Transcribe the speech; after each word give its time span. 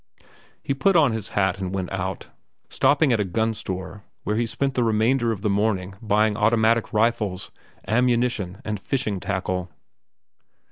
He 0.63 0.73
put 0.73 0.95
on 0.95 1.11
his 1.11 1.27
hat 1.37 1.59
and 1.59 1.75
went 1.75 1.91
out, 1.91 2.29
stopping 2.69 3.11
in 3.11 3.13
at 3.13 3.19
a 3.19 3.23
gun 3.23 3.53
store, 3.53 4.03
where 4.23 4.35
he 4.35 4.47
spent 4.47 4.73
the 4.73 4.83
remainder 4.83 5.31
of 5.31 5.43
the 5.43 5.47
morning 5.51 5.93
buying 6.01 6.35
automatic 6.35 6.91
rifles, 6.91 7.51
ammunition, 7.87 8.61
and 8.65 8.79
fishing 8.79 9.19
tackle. 9.19 9.69